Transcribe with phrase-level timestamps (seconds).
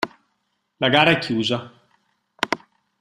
[0.79, 1.71] La gara è chiusa.